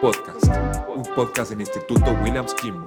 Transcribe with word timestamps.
Podcast, 0.00 0.44
un 0.94 1.02
podcast 1.14 1.50
del 1.50 1.60
Instituto 1.60 2.10
Williams 2.22 2.52
Kimball. 2.52 2.84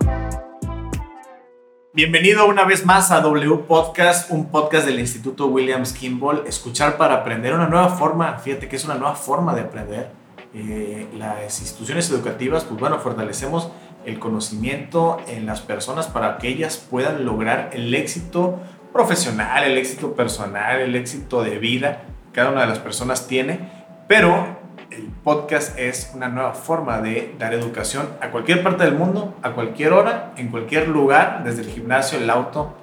Bienvenido 1.91 2.47
una 2.47 2.65
vez 2.65 2.85
más 2.85 3.09
a 3.09 3.19
W 3.21 3.63
Podcast, 3.67 4.29
un 4.29 4.51
podcast 4.51 4.85
del 4.85 4.99
Instituto 4.99 5.47
Williams 5.47 5.91
Kimball. 5.93 6.43
Escuchar 6.45 6.97
para 6.97 7.15
aprender 7.15 7.55
una 7.55 7.67
nueva 7.67 7.89
forma, 7.89 8.37
fíjate 8.37 8.67
que 8.69 8.75
es 8.75 8.85
una 8.85 8.93
nueva 8.93 9.15
forma 9.15 9.55
de 9.55 9.61
aprender. 9.61 10.11
Eh, 10.53 11.07
las 11.17 11.59
instituciones 11.59 12.11
educativas, 12.11 12.63
pues 12.65 12.79
bueno, 12.79 12.99
fortalecemos 12.99 13.69
el 14.05 14.19
conocimiento 14.19 15.17
en 15.27 15.47
las 15.47 15.61
personas 15.61 16.07
para 16.07 16.37
que 16.37 16.49
ellas 16.49 16.77
puedan 16.77 17.25
lograr 17.25 17.71
el 17.73 17.91
éxito 17.95 18.59
profesional, 18.93 19.63
el 19.63 19.79
éxito 19.79 20.13
personal, 20.13 20.79
el 20.79 20.95
éxito 20.95 21.41
de 21.41 21.57
vida. 21.57 22.03
Cada 22.33 22.51
una 22.51 22.61
de 22.61 22.67
las 22.67 22.79
personas 22.79 23.25
tiene, 23.25 23.59
pero 24.07 24.58
el 24.91 25.03
podcast 25.23 25.77
es 25.77 26.11
una 26.15 26.29
nueva 26.29 26.53
forma 26.53 27.01
de 27.01 27.35
dar 27.37 27.53
educación 27.53 28.09
a 28.21 28.31
cualquier 28.31 28.63
parte 28.63 28.83
del 28.83 28.95
mundo, 28.95 29.35
a 29.43 29.51
cualquier 29.51 29.93
hora, 29.93 30.33
en 30.37 30.49
cualquier 30.49 30.87
lugar, 30.87 31.43
desde 31.43 31.61
el 31.61 31.69
gimnasio, 31.69 32.17
el 32.17 32.29
auto, 32.29 32.75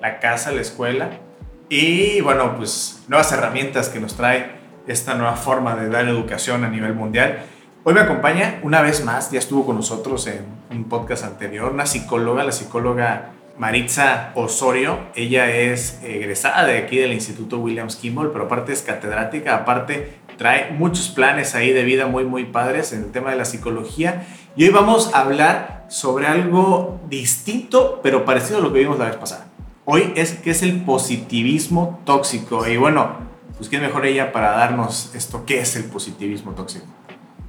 la 0.00 0.18
casa, 0.18 0.50
la 0.50 0.60
escuela. 0.60 1.10
Y 1.68 2.20
bueno, 2.20 2.56
pues 2.56 3.04
nuevas 3.08 3.32
herramientas 3.32 3.88
que 3.88 4.00
nos 4.00 4.16
trae 4.16 4.50
esta 4.86 5.14
nueva 5.14 5.36
forma 5.36 5.76
de 5.76 5.88
dar 5.88 6.08
educación 6.08 6.64
a 6.64 6.68
nivel 6.68 6.94
mundial. 6.94 7.44
Hoy 7.84 7.94
me 7.94 8.00
acompaña 8.00 8.58
una 8.62 8.80
vez 8.82 9.04
más, 9.04 9.30
ya 9.30 9.38
estuvo 9.38 9.64
con 9.64 9.76
nosotros 9.76 10.26
en 10.26 10.44
un 10.70 10.84
podcast 10.84 11.24
anterior, 11.24 11.72
una 11.72 11.86
psicóloga, 11.86 12.44
la 12.44 12.52
psicóloga 12.52 13.32
Maritza 13.58 14.32
Osorio. 14.34 14.98
Ella 15.14 15.50
es 15.50 16.00
egresada 16.02 16.64
de 16.64 16.78
aquí 16.78 16.98
del 16.98 17.12
Instituto 17.12 17.58
Williams 17.58 17.96
Kimball, 17.96 18.30
pero 18.32 18.46
aparte 18.46 18.72
es 18.72 18.82
catedrática, 18.82 19.54
aparte 19.54 20.14
trae 20.42 20.72
muchos 20.72 21.08
planes 21.08 21.54
ahí 21.54 21.72
de 21.72 21.84
vida 21.84 22.08
muy, 22.08 22.24
muy 22.24 22.46
padres 22.46 22.92
en 22.92 23.04
el 23.04 23.12
tema 23.12 23.30
de 23.30 23.36
la 23.36 23.44
psicología. 23.44 24.26
Y 24.56 24.64
hoy 24.64 24.70
vamos 24.70 25.14
a 25.14 25.20
hablar 25.20 25.86
sobre 25.88 26.26
algo 26.26 26.98
distinto, 27.08 28.00
pero 28.02 28.24
parecido 28.24 28.58
a 28.58 28.60
lo 28.60 28.72
que 28.72 28.80
vimos 28.80 28.98
la 28.98 29.04
vez 29.04 29.14
pasada. 29.14 29.46
Hoy 29.84 30.12
es 30.16 30.32
que 30.32 30.50
es 30.50 30.64
el 30.64 30.80
positivismo 30.82 32.00
tóxico. 32.04 32.66
Y 32.66 32.76
bueno, 32.76 33.18
pues 33.56 33.68
quién 33.68 33.82
mejor 33.82 34.04
ella 34.04 34.32
para 34.32 34.50
darnos 34.50 35.14
esto, 35.14 35.44
¿qué 35.46 35.60
es 35.60 35.76
el 35.76 35.84
positivismo 35.84 36.50
tóxico? 36.56 36.86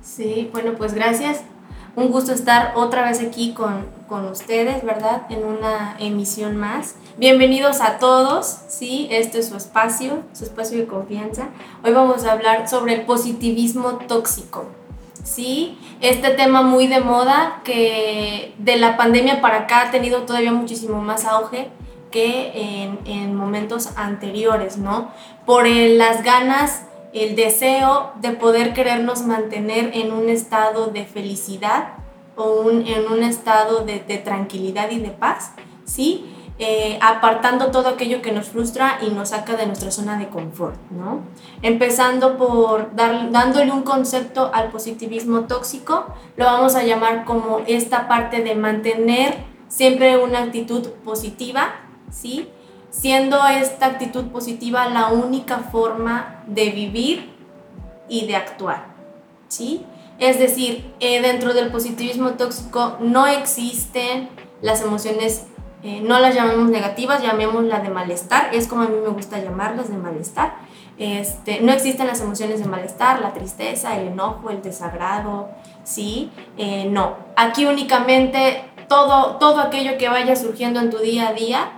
Sí, 0.04 0.52
bueno, 0.54 0.74
pues 0.78 0.94
gracias. 0.94 1.42
Un 1.96 2.10
gusto 2.10 2.32
estar 2.32 2.74
otra 2.76 3.04
vez 3.04 3.22
aquí 3.22 3.54
con, 3.54 3.86
con 4.10 4.26
ustedes, 4.26 4.84
¿verdad? 4.84 5.28
En 5.30 5.46
una 5.46 5.96
emisión 6.00 6.58
más. 6.58 6.96
Bienvenidos 7.18 7.82
a 7.82 8.00
todos, 8.00 8.62
¿sí? 8.68 9.08
Este 9.12 9.38
es 9.38 9.50
su 9.50 9.58
espacio, 9.58 10.24
su 10.34 10.44
espacio 10.44 10.80
de 10.80 10.88
confianza. 10.88 11.50
Hoy 11.84 11.92
vamos 11.94 12.26
a 12.26 12.32
hablar 12.32 12.68
sobre 12.68 12.96
el 12.96 13.02
positivismo 13.02 14.00
tóxico, 14.08 14.66
¿sí? 15.24 15.78
Este 16.02 16.32
tema 16.32 16.64
muy 16.64 16.88
de 16.88 17.00
moda 17.00 17.62
que 17.64 18.56
de 18.58 18.78
la 18.78 18.98
pandemia 18.98 19.40
para 19.40 19.60
acá 19.60 19.82
ha 19.82 19.92
tenido 19.92 20.24
todavía 20.24 20.52
muchísimo 20.52 21.00
más 21.00 21.26
auge 21.26 21.70
que 22.10 22.54
en, 22.56 23.02
en 23.06 23.36
momentos 23.36 23.90
anteriores, 23.98 24.80
¿no? 24.80 25.12
Por 25.46 25.68
el, 25.68 26.00
las 26.00 26.24
ganas 26.24 26.88
el 27.14 27.36
deseo 27.36 28.12
de 28.22 28.32
poder 28.32 28.74
querernos 28.74 29.22
mantener 29.22 29.92
en 29.94 30.12
un 30.12 30.30
estado 30.30 30.88
de 30.88 31.06
felicidad 31.06 31.94
o 32.36 32.62
un, 32.62 32.88
en 32.88 33.12
un 33.12 33.24
estado 33.24 33.86
de, 33.86 34.00
tranquilidad 34.00 34.90
y 34.92 35.00
de 35.00 35.10
paz, 35.10 35.52
¿sí? 35.86 36.30
Eh, 36.60 37.00
apartando 37.02 37.72
todo 37.72 37.90
aquello 37.90 38.22
que 38.22 38.32
nos 38.32 38.50
frustra 38.50 39.00
y 39.02 39.10
nos 39.10 39.30
saca 39.30 39.56
de 39.56 39.66
nuestra 39.66 39.90
zona 39.92 40.18
de 40.18 40.30
confort, 40.30 40.80
¿no? 40.92 41.22
Empezando 41.62 42.38
por 42.38 42.96
dar, 42.96 43.32
dándole 43.32 43.72
un 43.72 43.84
concepto 43.84 44.52
al 44.54 44.70
positivismo 44.70 45.42
tóxico, 45.42 46.06
lo 46.38 46.46
vamos 46.46 46.76
a 46.76 46.84
llamar 46.84 47.26
como 47.26 47.62
esta 47.68 48.08
parte 48.08 48.44
de 48.44 48.56
mantener 48.56 49.36
siempre 49.68 50.18
una 50.18 50.40
actitud 50.40 50.90
positiva, 51.04 51.76
¿sí? 52.12 52.50
Siendo 52.94 53.46
esta 53.48 53.88
actitud 53.88 54.26
positiva 54.28 54.88
la 54.88 55.08
única 55.08 55.58
forma 55.58 56.44
de 56.46 56.70
vivir 56.70 57.34
y 58.08 58.28
de 58.28 58.36
actuar, 58.36 58.86
¿sí? 59.48 59.84
Es 60.20 60.38
decir, 60.38 60.94
eh, 61.00 61.22
dentro 61.22 61.54
del 61.54 61.72
positivismo 61.72 62.32
tóxico 62.34 62.98
no 63.00 63.26
existen 63.26 64.30
las 64.62 64.84
emociones, 64.84 65.48
eh, 65.82 66.02
no 66.02 66.20
las 66.20 66.36
llamemos 66.36 66.70
negativas, 66.70 67.24
llamémoslas 67.24 67.82
de 67.82 67.90
malestar, 67.90 68.54
es 68.54 68.68
como 68.68 68.84
a 68.84 68.88
mí 68.88 68.96
me 69.04 69.10
gusta 69.10 69.40
llamarlas 69.40 69.90
de 69.90 69.98
malestar. 69.98 70.54
Este, 71.00 71.62
no 71.62 71.74
existen 71.74 72.06
las 72.06 72.22
emociones 72.22 72.60
de 72.60 72.66
malestar, 72.68 73.20
la 73.20 73.34
tristeza, 73.34 73.98
el 73.98 74.10
enojo, 74.10 74.52
el 74.52 74.62
desagrado, 74.62 75.50
¿sí? 75.84 76.30
Eh, 76.60 76.86
no, 76.92 77.16
aquí 77.36 77.66
únicamente 77.66 78.64
todo, 78.88 79.38
todo 79.38 79.60
aquello 79.62 79.98
que 79.98 80.08
vaya 80.10 80.36
surgiendo 80.36 80.80
en 80.80 80.92
tu 80.92 81.00
día 81.00 81.30
a 81.30 81.34
día 81.34 81.72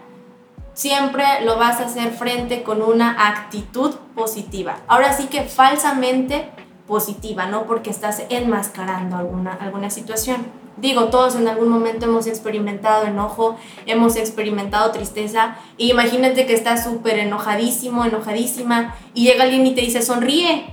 siempre 0.76 1.24
lo 1.44 1.58
vas 1.58 1.80
a 1.80 1.86
hacer 1.86 2.12
frente 2.12 2.62
con 2.62 2.84
una 2.84 3.30
actitud 3.30 3.96
positiva. 4.14 4.78
Ahora 4.88 5.14
sí 5.14 5.26
que 5.26 5.44
falsamente 5.44 6.52
positiva, 6.86 7.48
¿no? 7.48 7.64
Porque 7.66 7.90
estás 7.90 8.22
enmascarando 8.30 9.18
alguna, 9.18 9.54
alguna 9.54 9.90
situación. 9.90 10.46
Digo, 10.78 11.06
todos 11.06 11.36
en 11.36 11.48
algún 11.48 11.70
momento 11.70 12.06
hemos 12.06 12.28
experimentado 12.28 13.06
enojo, 13.06 13.58
hemos 13.86 14.18
experimentado 14.18 14.92
tristeza. 14.92 15.56
Y 15.78 15.90
imagínate 15.92 16.46
que 16.46 16.54
estás 16.54 16.84
súper 16.84 17.18
enojadísimo, 17.20 18.04
enojadísima, 18.04 18.94
y 19.14 19.24
llega 19.24 19.46
alguien 19.46 19.66
y 19.66 19.74
te 19.74 19.82
dice, 19.82 20.02
sonríe. 20.02 20.68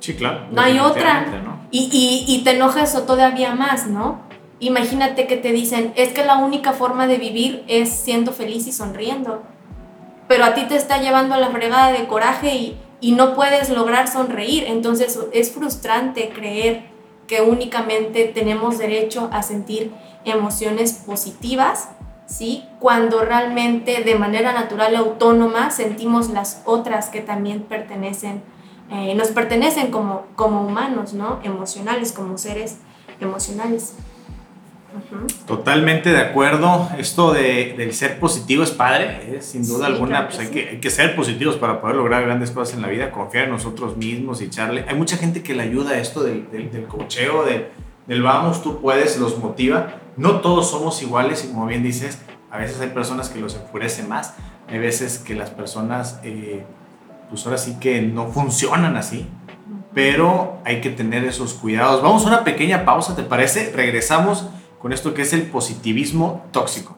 Sí, 0.00 0.14
claro. 0.14 0.46
No 0.50 0.62
hay 0.62 0.78
otra. 0.78 1.26
¿no? 1.44 1.60
Y, 1.70 1.90
y, 1.92 2.34
y 2.34 2.42
te 2.42 2.52
enojas 2.52 2.94
o 2.96 3.02
todavía 3.02 3.54
más, 3.54 3.86
¿no? 3.86 4.27
Imagínate 4.60 5.26
que 5.26 5.36
te 5.36 5.52
dicen, 5.52 5.92
es 5.94 6.12
que 6.12 6.24
la 6.24 6.38
única 6.38 6.72
forma 6.72 7.06
de 7.06 7.18
vivir 7.18 7.64
es 7.68 7.90
siendo 7.90 8.32
feliz 8.32 8.66
y 8.66 8.72
sonriendo. 8.72 9.42
Pero 10.26 10.44
a 10.44 10.54
ti 10.54 10.64
te 10.64 10.76
está 10.76 11.00
llevando 11.00 11.34
a 11.34 11.38
la 11.38 11.50
fregada 11.50 11.92
de 11.92 12.06
coraje 12.06 12.54
y, 12.54 12.80
y 13.00 13.12
no 13.12 13.34
puedes 13.34 13.70
lograr 13.70 14.08
sonreír. 14.08 14.64
Entonces 14.66 15.18
es 15.32 15.52
frustrante 15.52 16.30
creer 16.30 16.82
que 17.28 17.42
únicamente 17.42 18.24
tenemos 18.24 18.78
derecho 18.78 19.28
a 19.32 19.42
sentir 19.42 19.92
emociones 20.24 20.94
positivas, 20.94 21.90
¿sí? 22.26 22.64
Cuando 22.80 23.20
realmente 23.20 24.02
de 24.02 24.14
manera 24.16 24.52
natural 24.52 24.96
autónoma 24.96 25.70
sentimos 25.70 26.30
las 26.30 26.62
otras 26.64 27.10
que 27.10 27.20
también 27.20 27.62
pertenecen, 27.62 28.42
eh, 28.90 29.14
nos 29.14 29.28
pertenecen 29.28 29.90
como, 29.90 30.22
como 30.34 30.62
humanos, 30.62 31.12
¿no? 31.12 31.38
Emocionales, 31.44 32.12
como 32.12 32.38
seres 32.38 32.78
emocionales. 33.20 33.94
Totalmente 35.46 36.10
de 36.10 36.18
acuerdo. 36.18 36.88
Esto 36.98 37.32
de, 37.32 37.74
del 37.76 37.92
ser 37.94 38.18
positivo 38.18 38.62
es 38.62 38.70
padre, 38.70 39.20
¿eh? 39.36 39.38
sin 39.40 39.66
duda 39.66 39.86
Sí, 39.86 39.92
alguna. 39.92 40.08
claro 40.10 40.26
Pues 40.28 40.38
hay, 40.40 40.46
sí. 40.46 40.52
que, 40.52 40.68
hay 40.70 40.80
que 40.80 40.90
ser 40.90 41.14
positivos 41.16 41.56
para 41.56 41.80
poder 41.80 41.96
lograr 41.96 42.24
grandes 42.24 42.50
cosas 42.50 42.74
en 42.74 42.82
la 42.82 42.88
vida, 42.88 43.10
confiar 43.10 43.44
en 43.44 43.50
nosotros 43.50 43.96
mismos 43.96 44.40
y 44.40 44.44
echarle. 44.44 44.84
Hay 44.88 44.94
mucha 44.96 45.16
gente 45.16 45.42
que 45.42 45.54
le 45.54 45.62
ayuda 45.62 45.90
a 45.92 45.98
esto 45.98 46.22
del, 46.22 46.50
del, 46.50 46.70
del 46.70 46.86
cocheo, 46.86 47.44
del, 47.44 47.68
del 48.06 48.22
vamos, 48.22 48.62
tú 48.62 48.80
puedes, 48.80 49.18
los 49.18 49.38
motiva. 49.38 49.94
No 50.16 50.40
todos 50.40 50.70
somos 50.70 51.00
iguales 51.02 51.44
y 51.44 51.48
como 51.48 51.66
bien 51.66 51.82
dices, 51.82 52.18
a 52.50 52.58
veces 52.58 52.80
hay 52.80 52.88
personas 52.88 53.28
que 53.28 53.38
los 53.40 53.54
enfurece 53.54 54.02
más. 54.02 54.34
Hay 54.68 54.78
veces 54.78 55.18
que 55.18 55.34
las 55.34 55.50
personas, 55.50 56.20
eh, 56.24 56.64
pues 57.30 57.44
ahora 57.46 57.58
sí 57.58 57.76
que 57.80 58.02
no 58.02 58.28
funcionan 58.28 58.96
así. 58.96 59.26
Pero 59.94 60.58
hay 60.64 60.80
que 60.80 60.90
tener 60.90 61.24
esos 61.24 61.54
cuidados. 61.54 62.02
Vamos 62.02 62.24
a 62.24 62.28
una 62.28 62.44
pequeña 62.44 62.84
pausa, 62.84 63.16
¿te 63.16 63.22
parece? 63.22 63.72
Regresamos 63.74 64.46
con 64.78 64.92
esto 64.92 65.14
que 65.14 65.22
es 65.22 65.32
el 65.32 65.42
positivismo 65.42 66.48
tóxico. 66.52 66.96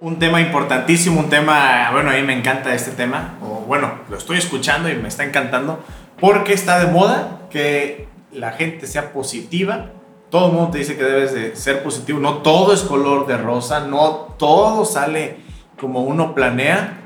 Un 0.00 0.18
tema 0.18 0.40
importantísimo, 0.40 1.20
un 1.20 1.28
tema, 1.28 1.90
bueno, 1.92 2.10
a 2.10 2.14
mí 2.14 2.22
me 2.22 2.32
encanta 2.32 2.74
este 2.74 2.92
tema, 2.92 3.36
o 3.42 3.64
bueno, 3.66 3.92
lo 4.08 4.16
estoy 4.16 4.38
escuchando 4.38 4.88
y 4.88 4.94
me 4.94 5.08
está 5.08 5.24
encantando, 5.24 5.84
porque 6.18 6.52
está 6.52 6.78
de 6.78 6.90
moda 6.90 7.42
que 7.50 8.08
la 8.32 8.52
gente 8.52 8.86
sea 8.86 9.12
positiva. 9.12 9.90
Todo 10.30 10.48
el 10.48 10.52
mundo 10.52 10.70
te 10.70 10.78
dice 10.78 10.96
que 10.96 11.04
debes 11.04 11.34
de 11.34 11.56
ser 11.56 11.82
positivo, 11.82 12.20
no 12.20 12.38
todo 12.38 12.72
es 12.72 12.82
color 12.82 13.26
de 13.26 13.36
rosa, 13.36 13.80
no 13.80 14.34
todo 14.38 14.84
sale 14.84 15.36
como 15.78 16.02
uno 16.02 16.34
planea, 16.34 17.02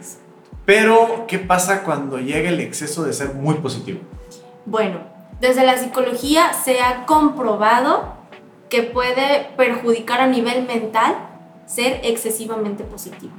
pero 0.64 1.24
¿qué 1.26 1.38
pasa 1.38 1.82
cuando 1.82 2.18
llega 2.18 2.48
el 2.48 2.60
exceso 2.60 3.02
de 3.04 3.12
ser 3.12 3.34
muy 3.34 3.56
positivo? 3.56 4.00
Bueno, 4.64 5.00
desde 5.40 5.66
la 5.66 5.76
psicología 5.76 6.52
se 6.52 6.80
ha 6.80 7.04
comprobado 7.04 8.14
que 8.68 8.82
puede 8.82 9.50
perjudicar 9.56 10.20
a 10.20 10.26
nivel 10.26 10.66
mental 10.66 11.16
ser 11.66 12.00
excesivamente 12.04 12.84
positivo. 12.84 13.32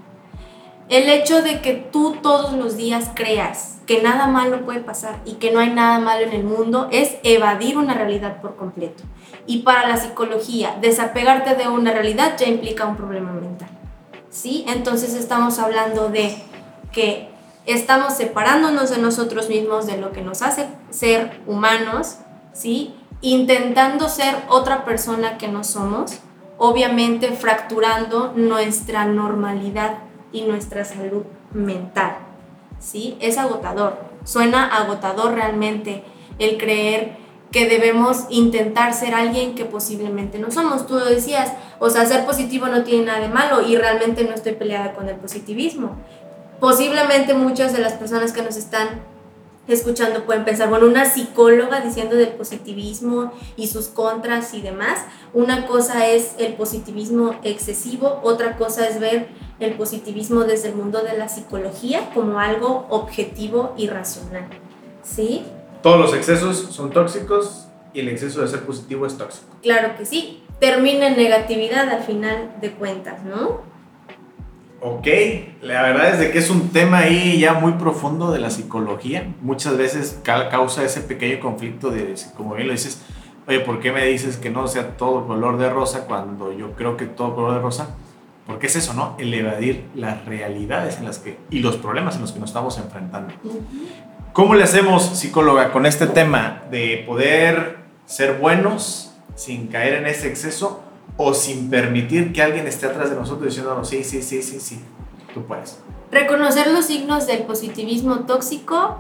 El 0.90 1.08
hecho 1.10 1.42
de 1.42 1.62
que 1.62 1.74
tú 1.74 2.18
todos 2.22 2.54
los 2.54 2.76
días 2.76 3.12
creas 3.16 3.80
que 3.88 4.02
nada 4.02 4.28
malo 4.28 4.66
puede 4.66 4.82
pasar 4.82 5.22
y 5.26 5.34
que 5.36 5.52
no 5.52 5.60
hay 5.60 5.70
nada 5.70 6.00
malo 6.00 6.26
en 6.26 6.34
el 6.34 6.44
mundo 6.44 6.90
es 6.92 7.16
evadir 7.24 7.78
una 7.78 7.94
realidad 7.94 8.42
por 8.42 8.58
completo. 8.58 9.04
Y 9.48 9.60
para 9.60 9.88
la 9.88 9.98
psicología, 9.98 10.78
desapegarte 10.82 11.56
de 11.56 11.68
una 11.68 11.92
realidad 11.92 12.36
ya 12.38 12.48
implica 12.48 12.86
un 12.86 12.98
problema 12.98 13.32
mental. 13.32 13.70
¿Sí? 14.30 14.66
Entonces 14.68 15.14
estamos 15.14 15.58
hablando 15.60 16.10
de 16.10 16.36
que 16.94 17.30
estamos 17.66 18.14
separándonos 18.14 18.90
de 18.90 19.00
nosotros 19.00 19.50
mismos, 19.50 19.86
de 19.86 19.98
lo 19.98 20.14
que 20.14 20.22
nos 20.22 20.42
hace 20.42 20.68
ser 20.90 21.42
humanos, 21.46 22.18
¿sí? 22.54 22.94
Intentando 23.22 24.08
ser 24.08 24.36
otra 24.48 24.86
persona 24.86 25.38
que 25.38 25.50
no 25.50 25.66
somos, 25.66 26.20
obviamente 26.58 27.32
fracturando 27.32 28.32
nuestra 28.36 29.06
normalidad 29.06 29.98
y 30.32 30.44
nuestra 30.44 30.86
salud 30.86 31.24
mental, 31.52 32.18
¿sí? 32.80 33.18
Es 33.20 33.38
agotador, 33.38 33.98
suena 34.24 34.66
agotador 34.66 35.34
realmente 35.34 36.04
el 36.40 36.58
creer 36.58 37.24
que 37.54 37.70
debemos 37.70 38.26
intentar 38.30 38.96
ser 38.96 39.14
alguien 39.14 39.54
que 39.54 39.64
posiblemente 39.64 40.40
no 40.40 40.50
somos. 40.50 40.88
Tú 40.88 40.96
lo 40.96 41.06
decías, 41.06 41.54
o 41.80 41.90
sea, 41.92 42.04
ser 42.08 42.26
positivo 42.26 42.68
no 42.68 42.84
tiene 42.84 43.06
nada 43.06 43.20
de 43.20 43.30
malo 43.30 43.62
y 43.62 43.78
realmente 43.78 44.24
no 44.24 44.34
estoy 44.34 44.54
peleada 44.54 44.94
con 44.94 45.08
el 45.08 45.16
positivismo. 45.18 45.96
Posiblemente 46.64 47.34
muchas 47.34 47.74
de 47.74 47.80
las 47.80 47.92
personas 47.92 48.32
que 48.32 48.42
nos 48.42 48.56
están 48.56 49.02
escuchando 49.68 50.24
pueden 50.24 50.46
pensar, 50.46 50.70
bueno, 50.70 50.86
una 50.86 51.04
psicóloga 51.04 51.82
diciendo 51.82 52.16
del 52.16 52.30
positivismo 52.30 53.34
y 53.58 53.68
sus 53.68 53.88
contras 53.88 54.54
y 54.54 54.62
demás. 54.62 55.00
Una 55.34 55.68
cosa 55.68 56.08
es 56.08 56.36
el 56.40 56.54
positivismo 56.54 57.38
excesivo, 57.44 58.22
otra 58.24 58.56
cosa 58.56 58.88
es 58.88 59.02
ver 59.02 59.28
el 59.60 59.74
positivismo 59.74 60.46
desde 60.46 60.70
el 60.70 60.76
mundo 60.76 61.04
de 61.04 61.18
la 61.18 61.28
psicología 61.28 62.10
como 62.14 62.40
algo 62.40 62.88
objetivo 62.90 63.74
y 63.76 63.90
racional. 63.90 64.48
¿Sí? 65.04 65.44
Todos 65.82 66.00
los 66.00 66.14
excesos 66.14 66.70
son 66.72 66.92
tóxicos 66.92 67.68
y 67.94 68.00
el 68.00 68.08
exceso 68.08 68.40
de 68.40 68.48
ser 68.48 68.62
positivo 68.66 69.06
es 69.06 69.18
tóxico. 69.18 69.54
Claro 69.62 69.98
que 69.98 70.06
sí. 70.06 70.42
Termina 70.62 71.08
en 71.08 71.18
negatividad 71.18 71.90
al 71.90 72.04
final 72.04 72.56
de 72.62 72.72
cuentas, 72.72 73.22
¿no? 73.26 73.73
Ok, 74.86 75.08
la 75.62 75.82
verdad 75.82 76.10
es 76.10 76.20
de 76.20 76.32
que 76.32 76.40
es 76.40 76.50
un 76.50 76.68
tema 76.72 76.98
ahí 77.00 77.40
ya 77.40 77.54
muy 77.54 77.72
profundo 77.74 78.34
de 78.34 78.40
la 78.40 78.50
psicología. 78.50 79.26
Muchas 79.40 79.78
veces 79.78 80.20
causa 80.24 80.84
ese 80.84 81.00
pequeño 81.00 81.40
conflicto 81.40 81.90
de, 81.90 82.14
como 82.36 82.56
bien 82.56 82.68
lo 82.68 82.74
dices, 82.74 83.02
oye, 83.48 83.62
¿por 83.62 83.80
qué 83.80 83.94
me 83.94 84.06
dices 84.06 84.36
que 84.36 84.50
no 84.50 84.68
sea 84.68 84.98
todo 84.98 85.26
color 85.26 85.58
de 85.58 85.70
rosa 85.70 86.06
cuando 86.06 86.52
yo 86.52 86.74
creo 86.74 86.98
que 86.98 87.06
todo 87.06 87.34
color 87.34 87.54
de 87.54 87.60
rosa? 87.62 87.96
Porque 88.46 88.68
es 88.68 88.76
eso, 88.76 88.94
¿no? 88.94 89.16
El 89.20 89.34
evadir 89.34 89.86
las 89.96 90.26
realidades 90.26 90.98
en 90.98 91.06
las 91.06 91.20
que, 91.20 91.38
y 91.50 91.60
los 91.60 91.78
problemas 91.78 92.16
en 92.16 92.22
los 92.24 92.34
que 92.34 92.42
nos 92.42 92.50
estamos 92.50 92.78
enfrentando. 92.78 93.34
¿Cómo 94.34 94.54
le 94.54 94.66
hacemos, 94.66 95.18
psicóloga, 95.18 95.72
con 95.72 95.86
este 95.86 96.08
tema 96.08 96.64
de 96.72 97.06
poder 97.08 97.78
ser 98.06 98.38
buenos 98.38 99.16
sin 99.36 99.68
caer 99.68 99.94
en 99.94 100.08
ese 100.08 100.28
exceso 100.28 100.83
o 101.18 101.34
sin 101.34 101.70
permitir 101.70 102.34
que 102.34 102.42
alguien 102.42 102.68
esté 102.68 102.88
atrás 102.88 103.10
de 103.10 103.16
nosotros 103.16 103.48
diciéndonos, 103.48 103.88
sí, 103.88 104.04
sí, 104.04 104.22
sí, 104.22 104.42
sí, 104.42 104.60
sí, 104.60 104.80
tú 105.34 105.44
puedes. 105.46 105.78
Reconocer 106.12 106.72
los 106.72 106.86
signos 106.86 107.28
del 107.28 107.44
positivismo 107.44 108.22
tóxico 108.22 108.98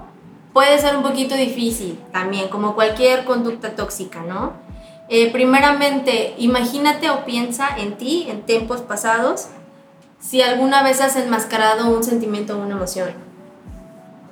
puede 0.53 0.77
ser 0.79 0.95
un 0.95 1.03
poquito 1.03 1.35
difícil 1.35 1.99
también, 2.11 2.49
como 2.49 2.75
cualquier 2.75 3.25
conducta 3.25 3.75
tóxica, 3.75 4.21
¿no? 4.21 4.53
Eh, 5.09 5.31
primeramente, 5.31 6.35
imagínate 6.37 7.09
o 7.09 7.25
piensa 7.25 7.69
en 7.77 7.97
ti, 7.97 8.27
en 8.29 8.43
tiempos 8.43 8.81
pasados, 8.81 9.47
si 10.19 10.41
alguna 10.41 10.81
vez 10.81 11.01
has 11.01 11.15
enmascarado 11.15 11.89
un 11.89 12.03
sentimiento 12.03 12.57
o 12.57 12.61
una 12.61 12.75
emoción. 12.75 13.11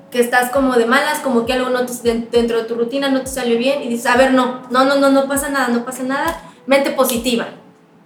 Que 0.09 0.19
estás 0.19 0.51
como 0.51 0.73
de 0.73 0.85
malas, 0.85 1.19
como 1.19 1.45
que 1.45 1.53
algo 1.53 1.69
no 1.69 1.81
dentro 1.83 2.57
de 2.57 2.63
tu 2.63 2.75
rutina 2.75 3.09
no 3.09 3.21
te 3.21 3.27
salió 3.27 3.57
bien 3.57 3.81
y 3.81 3.89
dices, 3.89 4.07
a 4.07 4.17
ver, 4.17 4.33
no, 4.33 4.61
no, 4.69 4.85
no, 4.85 4.97
no, 4.97 5.09
no 5.09 5.27
pasa 5.27 5.49
nada, 5.49 5.67
no 5.69 5.85
pasa 5.85 6.03
nada, 6.03 6.41
mente 6.65 6.91
positiva 6.91 7.47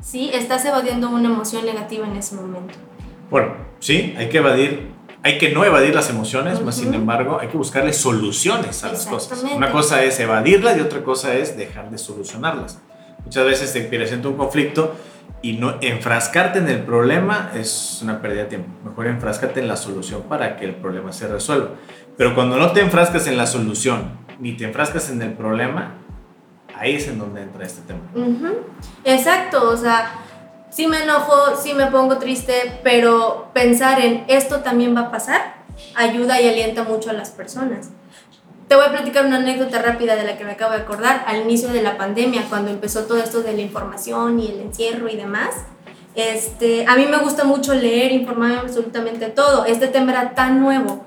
¿sí? 0.06 0.30
Estás 0.34 0.64
evadiendo 0.66 1.10
una 1.10 1.28
emoción 1.28 1.66
negativa 1.66 2.08
en 2.08 2.16
ese 2.16 2.36
momento. 2.36 2.76
Bueno, 3.30 3.56
sí, 3.80 4.14
hay 4.18 4.30
que 4.30 4.38
evadir, 4.38 4.92
hay 5.24 5.38
que 5.40 5.50
no 5.50 5.66
evadir 5.66 5.96
las 5.96 6.10
emociones, 6.10 6.62
más 6.62 6.76
sin 6.76 6.94
embargo, 6.94 7.40
hay 7.42 7.48
que 7.48 7.58
buscarle 7.58 7.92
soluciones 7.92 8.84
a 8.84 8.92
las 8.92 9.08
cosas. 9.08 9.44
Una 9.56 9.72
cosa 9.72 10.04
es 10.04 10.20
evadirlas 10.20 10.78
y 10.78 10.82
otra 10.82 11.04
cosa 11.04 11.34
es 11.34 11.58
dejar 11.58 11.90
de 11.90 11.98
solucionarlas. 11.98 12.80
Muchas 13.24 13.46
veces 13.46 13.74
te 13.74 13.82
presenta 13.82 14.28
un 14.30 14.38
conflicto 14.38 14.94
y 15.42 15.54
no 15.54 15.78
enfrascarte 15.82 16.60
en 16.60 16.70
el 16.70 16.84
problema 16.84 17.52
es 17.56 18.00
una 18.04 18.22
pérdida 18.22 18.44
de 18.44 18.50
tiempo. 18.50 18.70
Mejor 18.84 19.08
enfráscate 19.08 19.60
en 19.60 19.68
la 19.68 19.76
solución 19.76 20.24
para 20.30 20.56
que 20.56 20.66
el 20.66 20.76
problema 20.76 21.12
se 21.12 21.28
resuelva. 21.28 21.70
Pero 22.16 22.36
cuando 22.36 22.58
no 22.58 22.72
te 22.72 22.82
enfrascas 22.82 23.26
en 23.26 23.38
la 23.38 23.48
solución 23.48 24.24
ni 24.40 24.56
te 24.56 24.66
enfrascas 24.66 25.10
en 25.10 25.22
el 25.24 25.34
problema, 25.34 26.05
ahí 26.78 26.96
es 26.96 27.08
en 27.08 27.20
donde 27.20 27.42
entra 27.42 27.66
este 27.66 27.82
tema. 27.82 28.02
Exacto, 29.04 29.70
o 29.70 29.78
sea, 29.78 30.20
sí 30.70 30.88
me 30.88 31.04
enojo, 31.04 31.56
sí 31.62 31.74
me 31.74 31.88
pongo 31.88 32.18
triste, 32.18 32.80
pero 32.84 33.50
pensar 33.54 34.00
en 34.02 34.26
esto 34.28 34.62
también 34.62 34.96
va 34.96 35.02
a 35.02 35.12
pasar 35.12 35.56
ayuda 35.96 36.40
y 36.42 36.48
alienta 36.48 36.84
mucho 36.84 37.10
a 37.10 37.14
las 37.14 37.32
personas. 37.32 37.90
Te 38.68 38.76
voy 38.76 38.86
a 38.86 38.92
platicar 38.92 39.26
una 39.26 39.38
anécdota 39.38 39.82
rápida 39.82 40.16
de 40.16 40.24
la 40.24 40.38
que 40.38 40.44
me 40.44 40.52
acabo 40.54 40.74
de 40.74 40.80
acordar. 40.80 41.24
Al 41.28 41.42
inicio 41.42 41.70
de 41.70 41.84
la 41.84 41.98
pandemia, 41.98 42.46
cuando 42.50 42.72
empezó 42.72 43.04
todo 43.04 43.20
esto 43.20 43.44
de 43.44 43.54
la 43.54 43.62
información 43.62 44.40
y 44.40 44.48
el 44.48 44.60
encierro 44.60 45.08
y 45.08 45.16
demás, 45.16 45.50
este, 46.16 46.86
a 46.88 46.96
mí 46.96 47.06
me 47.06 47.18
gusta 47.18 47.44
mucho 47.44 47.76
leer, 47.76 48.12
informarme 48.12 48.58
absolutamente 48.58 49.28
todo. 49.28 49.66
Este 49.66 49.88
tema 49.88 50.14
era 50.14 50.34
tan 50.34 50.62
nuevo 50.62 51.06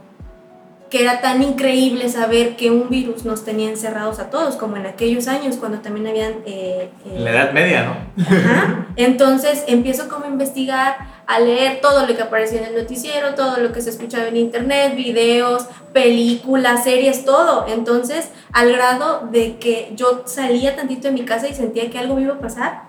que 0.90 1.02
era 1.02 1.20
tan 1.20 1.42
increíble 1.42 2.08
saber 2.08 2.56
que 2.56 2.70
un 2.70 2.88
virus 2.88 3.24
nos 3.24 3.44
tenía 3.44 3.68
encerrados 3.68 4.18
a 4.18 4.30
todos, 4.30 4.56
como 4.56 4.76
en 4.76 4.86
aquellos 4.86 5.28
años 5.28 5.56
cuando 5.56 5.78
también 5.78 6.06
habían... 6.06 6.32
Eh, 6.46 6.90
eh 7.04 7.18
la 7.18 7.30
Edad 7.30 7.52
Media, 7.52 7.82
¿no? 7.84 8.22
Ajá. 8.22 8.86
Entonces 8.96 9.64
empiezo 9.66 10.08
como 10.08 10.24
a 10.24 10.28
investigar, 10.28 10.96
a 11.26 11.40
leer 11.40 11.80
todo 11.82 12.06
lo 12.06 12.16
que 12.16 12.22
aparecía 12.22 12.60
en 12.60 12.74
el 12.74 12.74
noticiero, 12.74 13.34
todo 13.34 13.58
lo 13.58 13.72
que 13.72 13.82
se 13.82 13.90
escuchaba 13.90 14.28
en 14.28 14.36
internet, 14.38 14.96
videos, 14.96 15.66
películas, 15.92 16.84
series, 16.84 17.26
todo. 17.26 17.66
Entonces, 17.68 18.30
al 18.52 18.72
grado 18.72 19.28
de 19.30 19.58
que 19.58 19.92
yo 19.94 20.22
salía 20.24 20.74
tantito 20.74 21.08
de 21.08 21.12
mi 21.12 21.24
casa 21.26 21.48
y 21.48 21.54
sentía 21.54 21.90
que 21.90 21.98
algo 21.98 22.14
me 22.14 22.22
iba 22.22 22.34
a 22.34 22.38
pasar. 22.38 22.84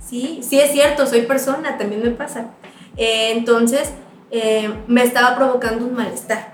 Sí, 0.00 0.40
sí 0.42 0.58
es 0.58 0.72
cierto, 0.72 1.06
soy 1.06 1.22
persona, 1.22 1.76
también 1.76 2.02
me 2.02 2.10
pasa. 2.10 2.46
Eh, 2.96 3.32
entonces, 3.32 3.92
eh, 4.30 4.72
me 4.86 5.02
estaba 5.02 5.36
provocando 5.36 5.84
un 5.84 5.94
malestar 5.94 6.51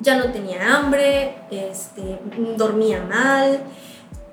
ya 0.00 0.16
no 0.16 0.32
tenía 0.32 0.76
hambre, 0.76 1.34
este, 1.50 2.18
dormía 2.56 3.02
mal, 3.02 3.60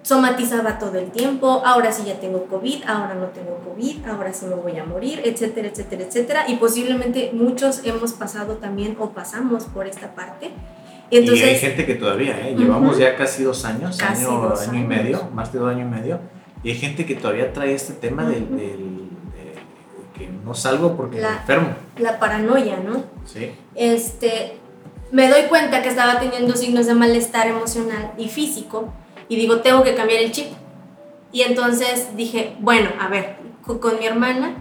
somatizaba 0.03 0.79
todo 0.79 0.97
el 0.99 1.11
tiempo, 1.11 1.61
ahora 1.65 1.91
sí 1.91 2.03
ya 2.05 2.19
tengo 2.19 2.45
COVID, 2.45 2.83
ahora 2.85 3.13
no 3.15 3.25
tengo 3.27 3.57
COVID, 3.67 4.05
ahora 4.07 4.31
sí 4.33 4.45
me 4.45 4.55
voy 4.55 4.77
a 4.77 4.85
morir, 4.85 5.21
etcétera, 5.25 5.67
etcétera, 5.67 6.03
etcétera. 6.03 6.45
Y 6.47 6.55
posiblemente 6.57 7.31
muchos 7.33 7.81
hemos 7.83 8.13
pasado 8.13 8.53
también 8.55 8.95
o 8.99 9.09
pasamos 9.09 9.65
por 9.65 9.85
esta 9.87 10.13
parte. 10.15 10.51
Y 11.09 11.17
entonces, 11.17 11.45
y 11.45 11.49
hay 11.49 11.55
gente 11.57 11.85
que 11.85 11.95
todavía, 11.95 12.39
¿eh? 12.47 12.55
llevamos 12.57 12.91
Ujú. 12.91 12.99
ya 13.01 13.15
casi 13.15 13.43
dos 13.43 13.63
años, 13.65 13.97
Casi 13.97 14.23
año, 14.25 14.41
dos 14.41 14.61
año 14.67 14.73
y 14.73 14.77
años. 14.77 14.87
medio, 14.89 15.29
más 15.33 15.51
de 15.53 15.59
dos 15.59 15.69
años 15.73 15.87
y 15.87 15.95
medio, 15.99 16.19
y 16.63 16.69
hay 16.71 16.75
gente 16.77 17.05
que 17.05 17.15
todavía 17.15 17.51
trae 17.53 17.73
este 17.73 17.93
tema 17.93 18.25
del, 18.29 18.43
Ujú. 18.43 18.55
del- 18.57 19.07
de 19.31 20.19
que 20.19 20.29
no 20.43 20.53
salgo 20.53 20.95
porque 20.97 21.19
La- 21.21 21.29
me 21.31 21.35
enfermo. 21.37 21.67
la 21.97 22.19
paranoia, 22.19 22.77
¿no? 22.77 23.03
¿sí? 23.25 23.51
este, 23.75 24.56
me 25.11 25.29
doy 25.29 25.43
cuenta 25.43 25.81
que 25.81 25.89
estaba 25.89 26.19
teniendo 26.19 26.55
signos 26.55 26.85
de 26.85 26.93
malestar 26.93 27.47
emocional 27.47 28.11
y 28.17 28.27
físico 28.29 28.93
y 29.29 29.35
digo, 29.35 29.61
tengo 29.61 29.83
que 29.83 29.95
cambiar 29.95 30.21
el 30.21 30.31
chip. 30.31 30.47
Y 31.31 31.41
entonces 31.41 32.15
dije, 32.15 32.55
bueno, 32.59 32.89
a 32.99 33.07
ver, 33.07 33.35
co- 33.65 33.79
con 33.79 33.99
mi 33.99 34.05
hermana, 34.05 34.55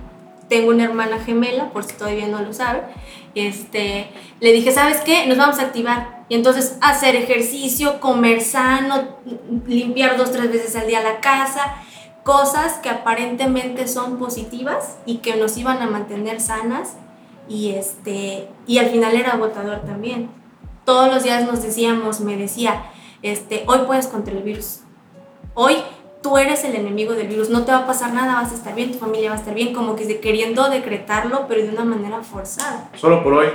tengo 0.48 0.70
una 0.70 0.84
hermana 0.84 1.18
gemela, 1.18 1.70
por 1.72 1.84
si 1.84 1.94
todavía 1.94 2.26
no 2.28 2.40
lo 2.42 2.52
sabe, 2.52 2.82
este, 3.34 4.08
le 4.40 4.52
dije, 4.52 4.72
¿sabes 4.72 4.98
qué? 4.98 5.26
Nos 5.26 5.38
vamos 5.38 5.58
a 5.58 5.62
activar. 5.62 6.24
Y 6.28 6.34
entonces 6.34 6.76
hacer 6.80 7.14
ejercicio, 7.16 8.00
comer 8.00 8.40
sano, 8.40 9.16
limpiar 9.66 10.16
dos, 10.16 10.32
tres 10.32 10.50
veces 10.52 10.74
al 10.76 10.86
día 10.88 11.00
la 11.02 11.20
casa, 11.20 11.76
cosas 12.24 12.74
que 12.78 12.88
aparentemente 12.88 13.86
son 13.86 14.18
positivas 14.18 14.98
y 15.06 15.18
que 15.18 15.36
nos 15.36 15.56
iban 15.56 15.80
a 15.82 15.86
mantener 15.86 16.40
sanas 16.40 16.94
y 17.48 17.70
este 17.70 18.48
y 18.66 18.78
al 18.78 18.86
final 18.90 19.14
era 19.14 19.32
agotador 19.34 19.82
también. 19.86 20.28
Todos 20.86 21.12
los 21.12 21.24
días 21.24 21.44
nos 21.44 21.64
decíamos, 21.64 22.20
me 22.20 22.36
decía, 22.36 22.84
este, 23.20 23.64
hoy 23.66 23.80
puedes 23.86 24.06
contra 24.06 24.32
el 24.32 24.44
virus. 24.44 24.82
Hoy 25.54 25.74
tú 26.22 26.38
eres 26.38 26.62
el 26.62 26.76
enemigo 26.76 27.14
del 27.14 27.26
virus, 27.26 27.50
no 27.50 27.64
te 27.64 27.72
va 27.72 27.78
a 27.78 27.86
pasar 27.88 28.14
nada, 28.14 28.34
vas 28.40 28.52
a 28.52 28.54
estar 28.54 28.72
bien, 28.72 28.92
tu 28.92 28.98
familia 28.98 29.30
va 29.30 29.34
a 29.34 29.38
estar 29.38 29.52
bien, 29.52 29.74
como 29.74 29.96
que 29.96 30.20
queriendo 30.20 30.70
decretarlo, 30.70 31.46
pero 31.48 31.60
de 31.60 31.70
una 31.70 31.84
manera 31.84 32.22
forzada. 32.22 32.88
Solo 32.94 33.24
por 33.24 33.32
hoy. 33.32 33.48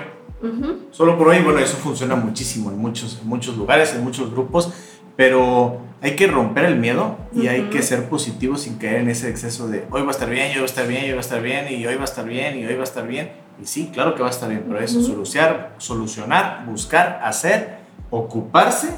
Ujú. 0.43 0.79
Solo 0.91 1.17
por 1.17 1.29
hoy, 1.29 1.39
bueno, 1.39 1.59
eso 1.59 1.77
funciona 1.77 2.17
muchísimo 2.17 2.69
en 2.69 2.79
muchos, 2.79 3.19
en 3.21 3.29
muchos 3.29 3.55
lugares, 3.55 3.95
en 3.95 4.03
muchos 4.03 4.29
grupos, 4.29 4.73
pero 5.15 5.77
hay 6.01 6.17
que 6.17 6.27
romper 6.27 6.65
el 6.65 6.75
miedo 6.75 7.15
y 7.33 7.47
hay 7.47 7.69
que 7.69 7.81
ser 7.81 8.09
positivos 8.09 8.63
sin 8.63 8.77
caer 8.77 8.95
en 8.95 9.09
ese 9.09 9.29
exceso 9.29 9.69
de 9.69 9.85
hoy 9.89 10.01
va 10.01 10.09
a 10.09 10.11
estar 10.11 10.29
bien, 10.29 10.51
hoy 10.51 10.57
va 10.57 10.63
a 10.63 10.65
estar 10.65 10.85
bien, 10.85 11.05
hoy 11.05 11.11
va 11.11 11.17
a 11.17 11.21
estar 11.21 11.41
bien, 11.41 11.67
y 11.71 11.85
hoy 11.85 11.95
va 11.95 12.01
a 12.01 12.05
estar 12.05 12.25
bien, 12.25 12.59
y 12.59 12.65
hoy 12.65 12.75
va 12.75 12.81
a 12.81 12.83
estar 12.83 13.07
bien. 13.07 13.31
Y 13.61 13.65
sí, 13.65 13.91
claro 13.93 14.15
que 14.15 14.21
va 14.21 14.27
a 14.29 14.31
estar 14.31 14.49
bien, 14.49 14.65
pero 14.67 14.79
es 14.79 14.95
Ujú. 14.95 15.05
solucionar, 15.05 15.75
solucionar, 15.77 16.65
buscar, 16.65 17.19
hacer, 17.23 17.77
ocuparse 18.09 18.89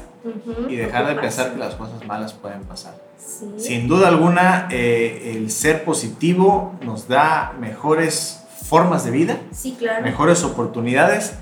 y 0.68 0.76
dejar 0.76 1.06
de 1.06 1.14
pensar 1.16 1.52
que 1.52 1.58
las 1.58 1.74
cosas 1.74 2.04
malas 2.06 2.32
pueden 2.32 2.62
pasar. 2.62 2.94
Sí. 3.18 3.46
Sin 3.58 3.88
duda 3.88 4.08
alguna, 4.08 4.68
eh, 4.70 5.34
el 5.36 5.50
ser 5.50 5.84
positivo 5.84 6.74
nos 6.82 7.08
da 7.08 7.52
mejores 7.60 8.44
formas 8.64 9.04
de 9.04 9.10
vida 9.10 9.38
Sí, 9.52 9.76
claro. 9.78 10.02
mejores 10.02 10.42
oportunidades, 10.44 11.34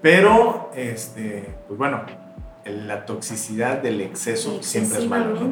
pero, 0.00 0.70
este, 0.76 1.54
pues 1.66 1.76
bueno, 1.78 2.02
la 2.64 3.04
toxicidad 3.06 3.78
del 3.82 4.00
exceso 4.00 4.62
siempre 4.62 4.98
es 5.00 5.08
malo. 5.08 5.34
¿no? 5.34 5.50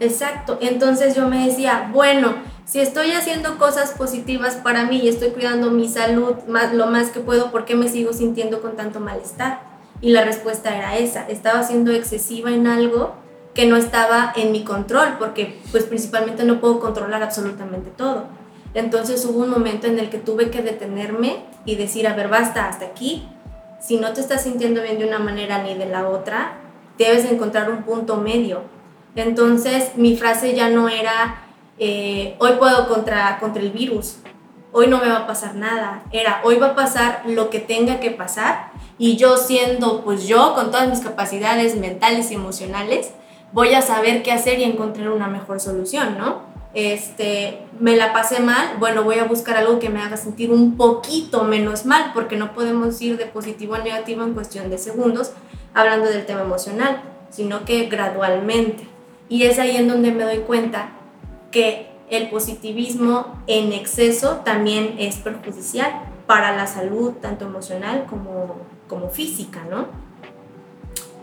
Exacto. 0.00 0.58
Entonces 0.60 1.14
yo 1.14 1.28
me 1.28 1.46
decía, 1.46 1.90
bueno, 1.92 2.34
si 2.64 2.80
estoy 2.80 3.12
haciendo 3.12 3.58
cosas 3.58 3.92
positivas 3.92 4.56
para 4.56 4.84
mí 4.84 4.98
y 4.98 5.08
estoy 5.08 5.30
cuidando 5.30 5.70
mi 5.70 5.88
salud 5.88 6.34
más, 6.48 6.72
lo 6.72 6.86
más 6.86 7.10
que 7.10 7.20
puedo, 7.20 7.50
¿por 7.50 7.66
qué 7.66 7.74
me 7.74 7.88
sigo 7.88 8.12
sintiendo 8.12 8.62
con 8.62 8.76
tanto 8.76 8.98
malestar? 8.98 9.60
Y 10.00 10.10
la 10.10 10.24
respuesta 10.24 10.74
era 10.74 10.96
esa, 10.96 11.28
estaba 11.28 11.62
siendo 11.62 11.92
excesiva 11.92 12.50
en 12.50 12.66
algo 12.66 13.12
que 13.54 13.66
no 13.66 13.76
estaba 13.76 14.32
en 14.36 14.52
mi 14.52 14.64
control, 14.64 15.16
porque 15.18 15.60
pues 15.70 15.84
principalmente 15.84 16.44
no 16.44 16.60
puedo 16.60 16.80
controlar 16.80 17.22
absolutamente 17.22 17.90
todo. 17.90 18.24
Entonces 18.72 19.24
hubo 19.26 19.40
un 19.40 19.50
momento 19.50 19.86
en 19.86 19.98
el 19.98 20.08
que 20.08 20.18
tuve 20.18 20.50
que 20.50 20.62
detenerme 20.62 21.44
y 21.64 21.74
decir, 21.74 22.06
a 22.06 22.14
ver, 22.14 22.28
basta, 22.28 22.68
hasta 22.68 22.86
aquí. 22.86 23.28
Si 23.80 23.96
no 23.98 24.12
te 24.12 24.20
estás 24.20 24.44
sintiendo 24.44 24.80
bien 24.82 24.98
de 24.98 25.06
una 25.06 25.18
manera 25.18 25.62
ni 25.62 25.74
de 25.74 25.86
la 25.86 26.08
otra, 26.08 26.52
debes 26.96 27.24
encontrar 27.24 27.70
un 27.70 27.82
punto 27.82 28.16
medio. 28.16 28.62
Entonces 29.16 29.92
mi 29.96 30.16
frase 30.16 30.54
ya 30.54 30.68
no 30.68 30.88
era, 30.88 31.42
eh, 31.78 32.36
hoy 32.38 32.52
puedo 32.58 32.88
contra, 32.88 33.38
contra 33.38 33.62
el 33.62 33.70
virus, 33.70 34.18
hoy 34.72 34.86
no 34.86 34.98
me 34.98 35.08
va 35.08 35.18
a 35.18 35.26
pasar 35.26 35.54
nada. 35.54 36.02
Era, 36.12 36.40
hoy 36.44 36.56
va 36.56 36.68
a 36.68 36.74
pasar 36.74 37.22
lo 37.26 37.50
que 37.50 37.58
tenga 37.58 38.00
que 38.00 38.10
pasar 38.10 38.70
y 38.98 39.16
yo 39.16 39.36
siendo 39.36 40.02
pues 40.02 40.26
yo 40.26 40.54
con 40.54 40.70
todas 40.70 40.88
mis 40.88 41.00
capacidades 41.00 41.76
mentales 41.76 42.30
y 42.30 42.34
emocionales, 42.34 43.12
voy 43.52 43.74
a 43.74 43.82
saber 43.82 44.22
qué 44.22 44.32
hacer 44.32 44.58
y 44.58 44.64
encontrar 44.64 45.10
una 45.10 45.26
mejor 45.26 45.60
solución, 45.60 46.16
¿no? 46.18 46.50
Este, 46.72 47.58
me 47.80 47.96
la 47.96 48.12
pasé 48.12 48.40
mal, 48.40 48.76
bueno, 48.78 49.02
voy 49.02 49.18
a 49.18 49.24
buscar 49.24 49.56
algo 49.56 49.80
que 49.80 49.88
me 49.88 50.00
haga 50.00 50.16
sentir 50.16 50.52
un 50.52 50.76
poquito 50.76 51.42
menos 51.42 51.84
mal, 51.84 52.12
porque 52.14 52.36
no 52.36 52.52
podemos 52.52 53.00
ir 53.02 53.16
de 53.16 53.26
positivo 53.26 53.74
a 53.74 53.78
negativo 53.78 54.22
en 54.22 54.34
cuestión 54.34 54.70
de 54.70 54.78
segundos 54.78 55.32
hablando 55.74 56.08
del 56.08 56.26
tema 56.26 56.42
emocional, 56.42 57.02
sino 57.30 57.64
que 57.64 57.86
gradualmente. 57.86 58.89
Y 59.30 59.44
es 59.44 59.58
ahí 59.58 59.76
en 59.76 59.88
donde 59.88 60.12
me 60.12 60.24
doy 60.24 60.38
cuenta 60.40 60.90
que 61.50 61.88
el 62.10 62.28
positivismo 62.28 63.40
en 63.46 63.72
exceso 63.72 64.42
también 64.44 64.96
es 64.98 65.16
perjudicial 65.16 65.92
para 66.26 66.54
la 66.56 66.66
salud, 66.66 67.12
tanto 67.12 67.46
emocional 67.46 68.06
como, 68.10 68.56
como 68.88 69.08
física, 69.08 69.60
¿no? 69.70 69.86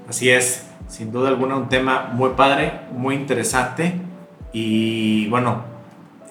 Así 0.09 0.29
es, 0.29 0.65
sin 0.87 1.11
duda 1.11 1.27
alguna 1.27 1.57
un 1.57 1.67
tema 1.67 2.11
muy 2.13 2.29
padre, 2.31 2.79
muy 2.93 3.15
interesante 3.15 3.95
y 4.53 5.27
bueno, 5.27 5.63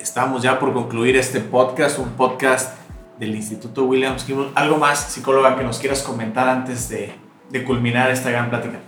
estamos 0.00 0.42
ya 0.42 0.58
por 0.58 0.72
concluir 0.72 1.16
este 1.16 1.40
podcast, 1.40 1.98
un 1.98 2.10
podcast 2.10 2.78
del 3.18 3.34
Instituto 3.34 3.84
Williams 3.84 4.24
Kimball. 4.24 4.50
¿Algo 4.54 4.78
más, 4.78 5.12
psicóloga, 5.12 5.56
que 5.56 5.64
nos 5.64 5.78
quieras 5.78 6.02
comentar 6.02 6.48
antes 6.48 6.88
de, 6.88 7.12
de 7.50 7.64
culminar 7.64 8.10
esta 8.10 8.30
gran 8.30 8.48
plática? 8.48 8.78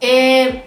Eh, 0.00 0.64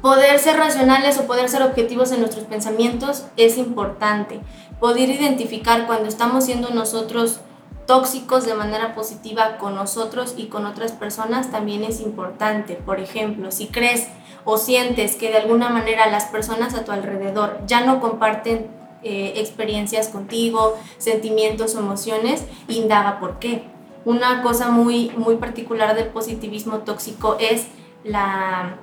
poder 0.00 0.38
ser 0.38 0.56
racionales 0.56 1.18
o 1.18 1.26
poder 1.26 1.48
ser 1.48 1.62
objetivos 1.62 2.12
en 2.12 2.20
nuestros 2.20 2.44
pensamientos 2.46 3.24
es 3.36 3.58
importante. 3.58 4.40
Poder 4.80 5.08
identificar 5.08 5.86
cuando 5.86 6.08
estamos 6.08 6.44
siendo 6.44 6.70
nosotros 6.70 7.40
tóxicos 7.86 8.44
de 8.44 8.54
manera 8.54 8.94
positiva 8.94 9.56
con 9.56 9.74
nosotros 9.74 10.34
y 10.36 10.46
con 10.46 10.66
otras 10.66 10.92
personas 10.92 11.50
también 11.50 11.84
es 11.84 12.00
importante. 12.00 12.74
Por 12.74 13.00
ejemplo, 13.00 13.50
si 13.50 13.68
crees 13.68 14.08
o 14.44 14.58
sientes 14.58 15.16
que 15.16 15.30
de 15.30 15.38
alguna 15.38 15.68
manera 15.70 16.08
las 16.10 16.26
personas 16.26 16.74
a 16.74 16.84
tu 16.84 16.92
alrededor 16.92 17.60
ya 17.66 17.80
no 17.84 18.00
comparten 18.00 18.68
eh, 19.02 19.34
experiencias 19.36 20.08
contigo, 20.08 20.76
sentimientos 20.98 21.74
emociones, 21.74 22.44
indaga 22.68 23.20
por 23.20 23.38
qué. 23.38 23.64
Una 24.04 24.42
cosa 24.42 24.70
muy, 24.70 25.10
muy 25.16 25.36
particular 25.36 25.94
del 25.96 26.08
positivismo 26.08 26.78
tóxico 26.78 27.36
es 27.40 27.68
la, 28.04 28.76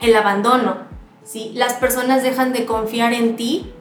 el 0.00 0.16
abandono. 0.16 0.76
¿sí? 1.24 1.52
Las 1.54 1.74
personas 1.74 2.22
dejan 2.22 2.52
de 2.52 2.66
confiar 2.66 3.12
en 3.12 3.36
ti 3.36 3.72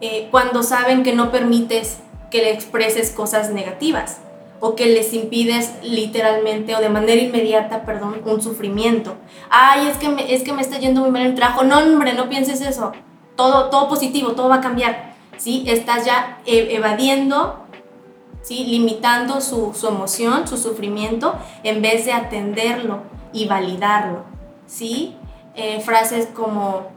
eh, 0.00 0.28
cuando 0.30 0.62
saben 0.62 1.02
que 1.02 1.14
no 1.14 1.30
permites 1.30 1.98
que 2.30 2.38
le 2.38 2.52
expreses 2.52 3.10
cosas 3.10 3.50
negativas 3.50 4.20
o 4.64 4.74
que 4.74 4.86
les 4.86 5.12
impides 5.12 5.72
literalmente 5.82 6.74
o 6.76 6.80
de 6.80 6.88
manera 6.88 7.20
inmediata, 7.20 7.84
perdón, 7.84 8.22
un 8.24 8.40
sufrimiento. 8.40 9.14
Ay, 9.50 9.88
es 9.88 9.96
que 9.96 10.08
me, 10.08 10.32
es 10.32 10.44
que 10.44 10.52
me 10.52 10.62
está 10.62 10.78
yendo 10.78 11.00
muy 11.00 11.10
mal 11.10 11.22
el 11.22 11.34
trabajo. 11.34 11.64
No, 11.64 11.78
hombre, 11.78 12.14
no 12.14 12.28
pienses 12.28 12.60
eso. 12.60 12.92
Todo, 13.36 13.70
todo 13.70 13.88
positivo, 13.88 14.32
todo 14.32 14.48
va 14.48 14.56
a 14.56 14.60
cambiar. 14.60 15.14
¿sí? 15.36 15.64
Estás 15.66 16.06
ya 16.06 16.38
eh, 16.46 16.68
evadiendo, 16.70 17.66
¿sí? 18.42 18.64
limitando 18.64 19.40
su, 19.40 19.74
su 19.74 19.88
emoción, 19.88 20.46
su 20.46 20.56
sufrimiento, 20.56 21.34
en 21.64 21.82
vez 21.82 22.04
de 22.04 22.12
atenderlo 22.12 23.02
y 23.32 23.46
validarlo. 23.46 24.24
¿sí? 24.66 25.16
Eh, 25.54 25.80
frases 25.80 26.26
como, 26.26 26.88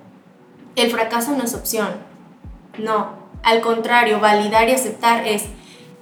el 0.75 0.91
fracaso 0.91 1.31
no 1.31 1.43
es 1.43 1.53
opción. 1.53 1.89
No, 2.77 3.09
al 3.43 3.61
contrario, 3.61 4.19
validar 4.19 4.69
y 4.69 4.73
aceptar 4.73 5.27
es, 5.27 5.45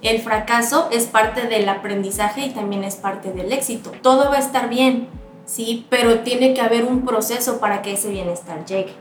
el 0.02 0.20
fracaso 0.20 0.88
es 0.92 1.04
parte 1.04 1.42
del 1.42 1.68
aprendizaje 1.68 2.46
y 2.46 2.50
también 2.50 2.84
es 2.84 2.96
parte 2.96 3.32
del 3.32 3.52
éxito. 3.52 3.92
Todo 4.02 4.30
va 4.30 4.36
a 4.36 4.40
estar 4.40 4.68
bien, 4.68 5.08
¿sí? 5.46 5.86
Pero 5.90 6.20
tiene 6.20 6.54
que 6.54 6.60
haber 6.60 6.84
un 6.84 7.04
proceso 7.04 7.58
para 7.58 7.82
que 7.82 7.92
ese 7.92 8.10
bienestar 8.10 8.64
llegue. 8.64 8.94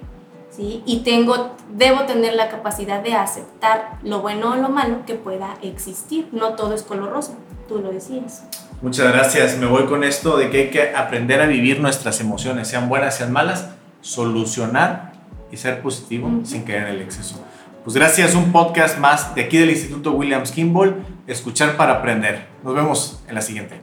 ¿Sí? 0.50 0.84
Y 0.86 1.00
tengo, 1.00 1.50
debo 1.72 2.04
tener 2.04 2.36
la 2.36 2.48
capacidad 2.48 3.02
de 3.02 3.16
aceptar 3.16 3.98
lo 4.04 4.22
bueno 4.22 4.52
o 4.52 4.56
lo 4.56 4.70
malo 4.70 5.04
que 5.04 5.16
pueda 5.16 5.58
existir. 5.64 6.30
No 6.32 6.54
todo 6.54 6.76
es 6.76 6.84
color 6.84 7.10
rosa, 7.10 7.34
tú 7.68 7.80
lo 7.80 7.92
decías. 7.92 8.44
Muchas 8.84 9.14
gracias. 9.14 9.58
Me 9.58 9.66
voy 9.66 9.86
con 9.86 10.04
esto 10.04 10.36
de 10.36 10.50
que 10.50 10.64
hay 10.64 10.70
que 10.70 10.94
aprender 10.94 11.40
a 11.40 11.46
vivir 11.46 11.80
nuestras 11.80 12.20
emociones, 12.20 12.68
sean 12.68 12.90
buenas, 12.90 13.16
sean 13.16 13.32
malas, 13.32 13.70
solucionar 14.02 15.14
y 15.50 15.56
ser 15.56 15.82
positivo 15.82 16.42
sin 16.44 16.64
caer 16.64 16.90
en 16.90 16.96
el 16.96 17.02
exceso. 17.02 17.42
Pues 17.86 17.96
gracias, 17.96 18.36
un 18.36 18.52
podcast 18.52 19.00
más 19.00 19.36
de 19.36 19.44
aquí 19.44 19.58
del 19.58 19.70
Instituto 19.70 20.12
Williams 20.12 20.52
Kimball, 20.52 21.02
Escuchar 21.28 21.78
para 21.78 21.94
Aprender. 21.94 22.46
Nos 22.62 22.76
vemos 22.76 23.24
en 23.30 23.36
la 23.36 23.42
siguiente. 23.42 23.80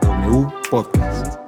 W 0.00 0.46
Podcast. 0.70 1.43